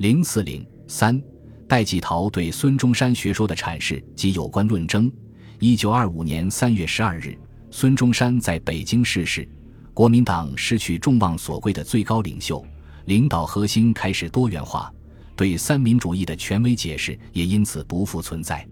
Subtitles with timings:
[0.00, 1.22] 零四零三，
[1.68, 5.12] 戴季陶对孙中山学说的阐释及有关论争。
[5.58, 7.36] 一九二五年三月十二日，
[7.70, 9.46] 孙中山在北京逝世，
[9.92, 12.64] 国民党失去众望所归的最高领袖，
[13.04, 14.90] 领导核心开始多元化，
[15.36, 18.66] 对三民主义的权威解释也因此不复存在。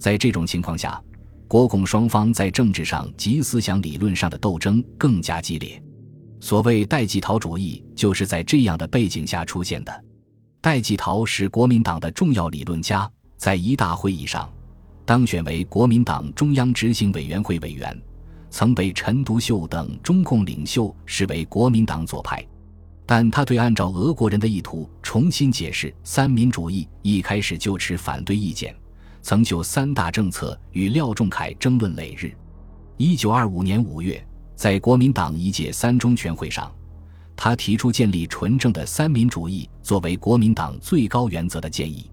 [0.00, 1.00] 在这种情况下，
[1.46, 5.80] 国共双方在政治上及思想理论上的斗争更加激烈。
[6.40, 10.03] 所谓戴季陶主义，就是在这样的背景下出现的。
[10.64, 14.50] 戴季陶是国民党的重要理论家，在一大会议上
[15.04, 17.94] 当选为国民党中央执行委员会委员，
[18.48, 22.42] 曾被陈独秀等中共领袖视为国民党左派。
[23.04, 28.74] 但他对按照俄国人的意图重新解释三民主义一开始就持反对意见，
[29.20, 32.32] 曾就三大政策与廖仲恺争论累日。
[32.96, 36.74] 一九二五年五月，在国民党一届三中全会上。
[37.36, 42.10] 他提出建立纯正的三民主义作为国民党最高原则的建议。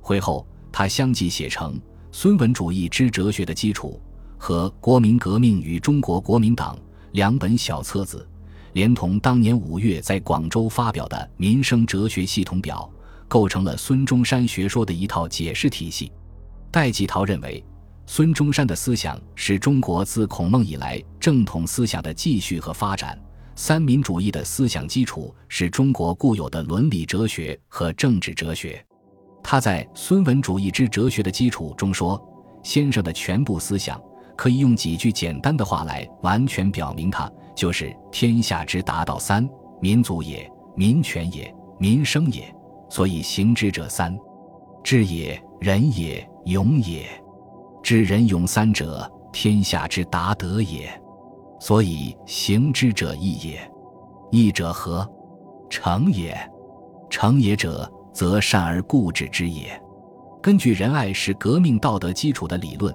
[0.00, 1.74] 会后，他相继写成
[2.12, 4.00] 《孙文主义之哲学的基础》
[4.42, 6.76] 和《国民革命与中国国民党》
[7.12, 8.28] 两本小册子，
[8.72, 12.90] 连同当年五月在广州发表的《民生哲学系统表》，
[13.26, 16.12] 构成了孙中山学说的一套解释体系。
[16.70, 17.64] 戴季陶认为，
[18.06, 23.18] 孙中山的思想是中国自孔孟以来正统思想的继续和发展。
[23.58, 28.84] 三民主义的思想基础是中国固有的伦理哲学和政治哲学。
[29.42, 32.22] 他在《孙文主义之哲学的基础》中说
[32.62, 33.98] ：“先生的全部思想，
[34.36, 39.48] 可以用几句简单的话来完全表明，它就是天下之达道三
[39.80, 42.54] 民族也、民权也、民生也。
[42.90, 44.14] 所以行之者三，
[44.84, 47.08] 智也、仁也、勇也。
[47.82, 50.90] 智仁勇三者，天下之达德也。”
[51.58, 53.70] 所以行之者义也，
[54.30, 55.08] 义者何？
[55.68, 56.36] 成也。
[57.08, 59.80] 成也者，则善而固执之也。
[60.42, 62.94] 根据仁爱是革命道德基础的理论，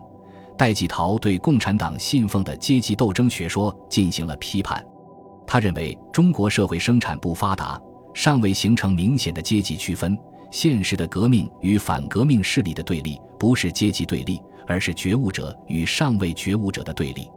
[0.57, 4.85] 戴季陶对共产党信奉的阶级斗争学说进行了批判。
[5.47, 7.81] 他认为中国社会生产不发达，
[8.13, 10.17] 尚未形成明显的阶级区分。
[10.51, 17.29] 现实的革命与反革命势力的对立，不是阶级对立，而是觉悟者与尚未觉悟者的对立。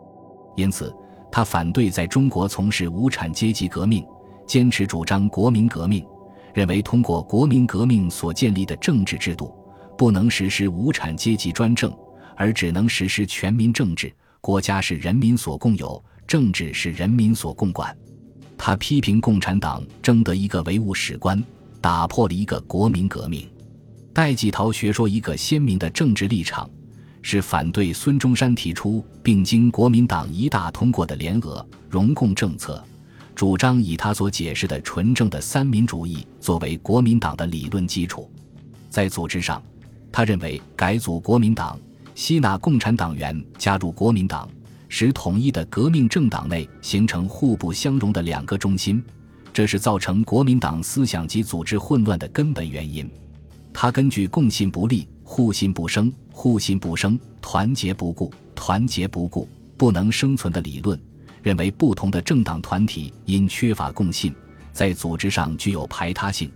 [0.56, 0.94] 因此。
[1.34, 4.06] 他反对在中国从事无产阶级革命，
[4.46, 6.06] 坚持主张国民革命，
[6.54, 9.52] 认为通过国民革命所建立的政治制度
[9.98, 11.92] 不能实施无产阶级专政，
[12.36, 14.14] 而只能实施全民政治。
[14.40, 17.92] 国家是人民所共有，政治是人民所共管。
[18.56, 21.42] 他批评共产党争得一个唯物史观，
[21.80, 23.44] 打破了一个国民革命。
[24.12, 26.70] 戴季陶学说一个鲜明的政治立场。
[27.26, 32.84] 是反对孙中山提出并经国民党一大通过的联俄融共政策，
[33.34, 38.30] 主张以他所解释的纯正的三民主义作为国民党的理论基础。
[38.90, 39.62] 在组织上，
[40.12, 41.80] 他认为改组国民党，
[42.14, 44.46] 吸纳共产党员加入国民党，
[44.90, 49.02] 使统一的革命政党内形成互不相容的两个中心，
[49.50, 53.10] 这是造成国民党思想及组织混乱的根本原因。
[53.72, 55.08] 他根据共信不立。
[55.24, 61.00] 互信不生，互信不生；团结不顾，团结不顾，不能生存的理论，
[61.42, 64.32] 认为不同的政党团体因缺乏共信，
[64.70, 66.52] 在组织上具有排他性，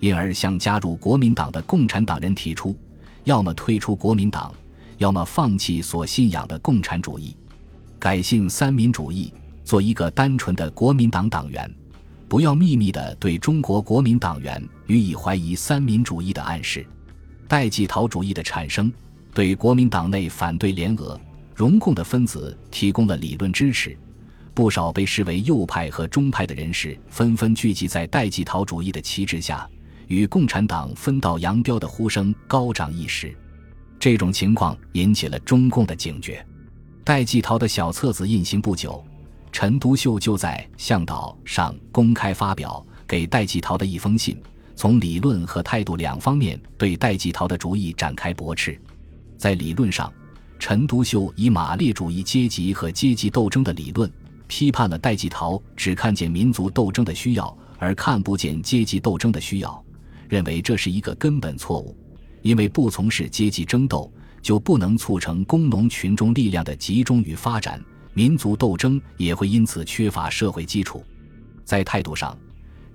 [0.00, 2.74] 因而向加入国民党的共产党人提出：
[3.24, 4.52] 要么退出国民党，
[4.96, 7.36] 要么放弃所信仰的共产主义，
[7.98, 11.70] 改信三民主义，做一个单纯的国民党党员，
[12.28, 16.84] 不要秘密地对中国国民党员予以怀疑三民主义的暗示。
[17.48, 18.92] 代际陶主义的产生，
[19.32, 21.18] 对国民党内反对联俄、
[21.54, 23.96] 融共的分子提供了理论支持。
[24.52, 29.68] 不少被视为右派和中派的人士纷纷聚集在代际陶主义的旗帜下，
[30.08, 33.36] 与共产党分道扬镳的呼声高涨一时。
[33.98, 36.44] 这种情况引起了中共的警觉。
[37.04, 39.04] 戴季陶的小册子印行不久，
[39.52, 44.36] 陈独秀就在向导上公开发表给戴季陶的一封信。
[44.76, 48.78] 从理论和态度两方面对戴季陶的主意展开驳斥。
[49.38, 50.12] 在理论上，
[50.58, 54.10] 陈独秀以马列主义阶级和阶级斗争的理论
[54.46, 59.84] 批判了戴季陶只看见民族斗争的需要而看不见阶级斗争的需要，
[60.28, 61.96] 认为这是一个根本错误。
[62.42, 71.02] 因为不从事阶级争斗，就不能促成工农群众力量的集中与发展，民族斗争也会因此缺乏社会基础。
[71.64, 72.38] 在态度上，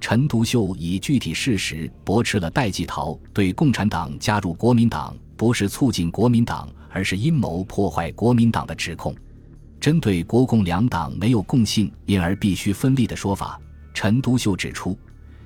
[0.02, 9.16] 陈独秀以具体事实驳斥了戴季陶对共产党加入国民党不是促进国民党，而是阴谋破坏国民党的指控。
[9.80, 13.62] 针对国共两党没有共信，因而必须分立的说法，
[13.94, 14.98] 陈独秀指出，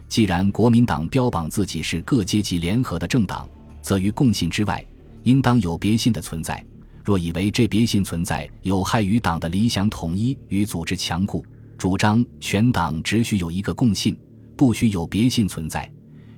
[0.08, 3.48] 既然国民党标榜自己是各阶级联合的政党，
[3.82, 4.84] 则于共性之外，
[5.24, 6.66] 应当有别性的存在。
[7.04, 11.46] 若以为这别性存在有害于党的理想统一与组织强固，
[11.78, 14.18] 主张全党只需有一个共性，
[14.56, 15.92] 不许有别性存在，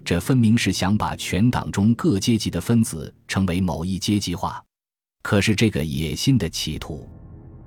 [0.03, 4.63] 这分明是想把全党中各阶级的分子成为某一阶级化。
[5.21, 7.07] 可是这个野心的企图，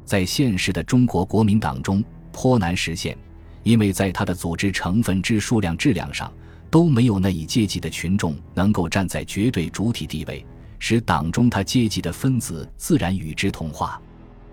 [0.05, 2.02] 在现实的中国国民党中
[2.32, 3.17] 颇难实现。
[3.62, 6.32] 因为在他的组织成分之数量、质量上，
[6.70, 10.43] 都没有那一阶级的群众能够站在绝对主体地位，
[10.79, 14.00] 使党中他阶级的分子自然与之同化。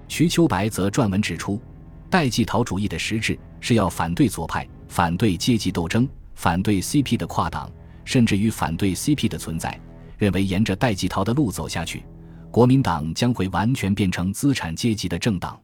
[0.10, 1.62] 瞿秋白则撰文指出，
[2.10, 7.69] 代际陶主义的实质是要反对左派，反对阶级斗争，反对 CP 的跨党，
[8.06, 9.80] 甚至于反对 CP 的存在。
[10.18, 12.04] 认为沿着戴季陶的路走下去，
[12.50, 15.60] 国民党将会完全变成资产阶级的政党。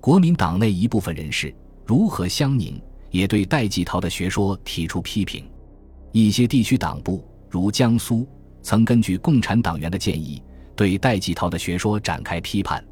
[0.00, 1.54] 国民党内一部分人士。
[1.86, 2.80] 如何相宁，
[3.10, 5.44] 也对戴季陶的学说提出批评。
[6.12, 8.26] 一些地区党部，如江苏，
[8.62, 10.42] 曾根据共产党员的建议，
[10.74, 12.82] 对戴季陶的学说展开批判。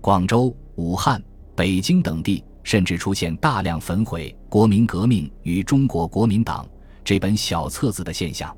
[0.00, 1.22] 广州、武汉、
[1.54, 6.64] 北京等地甚至出现大量焚毁《国民革命与中国国民党》
[7.04, 8.54] 这本小册子的现象。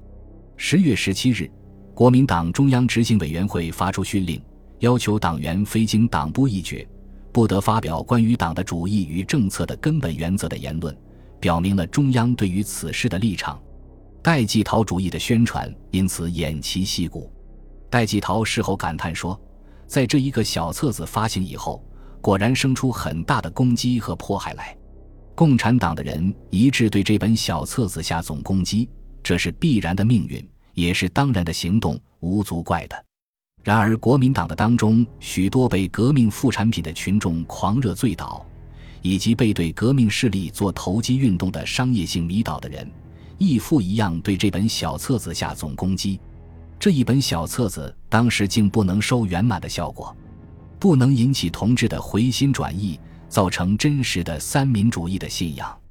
[0.57, 1.51] 十月十七日，
[1.95, 4.41] 国民党中央执行委员会发出训令，
[4.81, 6.87] 要求党员非经党部议决。
[7.33, 10.95] 不得发表关于党的主义与政策的根本原则的言论，
[11.41, 13.59] 表明了中央对于此事的立场。
[14.23, 17.33] 戴季陶主义的宣传因此偃旗息鼓。
[17.89, 19.41] 戴季陶事后感叹说
[19.89, 21.83] ：“在这一个小册子发行以后，
[22.23, 24.75] 果然生出很大的攻击和迫害来。
[25.35, 28.89] 共产党的人一致对这本小册子下总攻击，
[29.23, 33.05] 这是必然的命运，也是当然的行动，无足怪的。”
[33.65, 38.45] 然而，国民党的当中许多被革命副产品的群众狂热醉倒，
[39.03, 42.89] 以及被对革命势力做投机运动的商业性迷倒的人，
[43.39, 46.21] 亦复一样对这本小册子下总攻击。
[46.79, 50.15] 这一本小册子当时竟不能收圆满的效果，
[50.82, 52.99] 不能引起同志的回心转意，
[53.29, 55.81] 造成真实的三民主义的信仰。